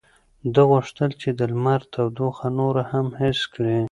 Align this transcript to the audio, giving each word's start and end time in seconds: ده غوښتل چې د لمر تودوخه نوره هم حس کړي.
ده 0.53 0.61
غوښتل 0.71 1.11
چې 1.21 1.29
د 1.39 1.41
لمر 1.51 1.81
تودوخه 1.93 2.47
نوره 2.59 2.83
هم 2.91 3.07
حس 3.19 3.39
کړي. 3.53 3.79